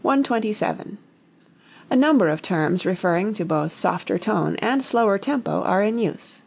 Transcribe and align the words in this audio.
127. 0.00 0.96
A 1.90 1.94
number 1.96 2.28
of 2.30 2.40
terms 2.40 2.86
referring 2.86 3.34
to 3.34 3.44
both 3.44 3.74
softer 3.74 4.18
tone 4.18 4.56
and 4.60 4.82
slower 4.82 5.18
tempo 5.18 5.62
are 5.62 5.82
in 5.82 5.98
use. 5.98 6.40